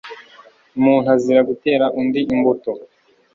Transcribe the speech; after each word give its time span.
Umuntu 0.77 1.07
azira 1.15 1.41
gutera 1.49 1.85
undi 1.99 2.19
imbuto, 2.33 2.71